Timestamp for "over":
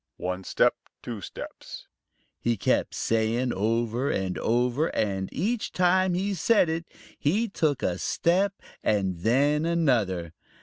3.53-4.09, 4.39-4.87